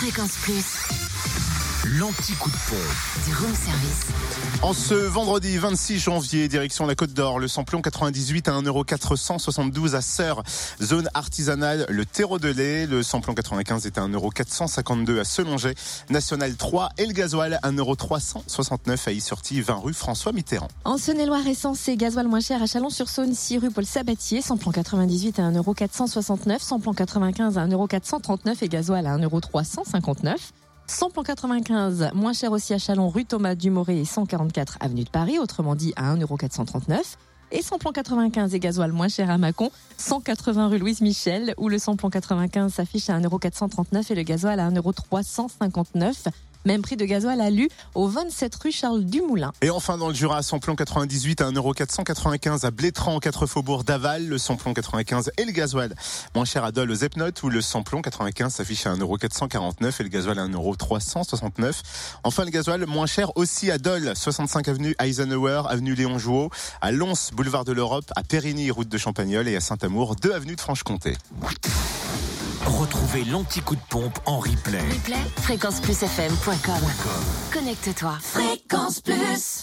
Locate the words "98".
7.80-8.48, 24.72-25.38, 50.76-51.40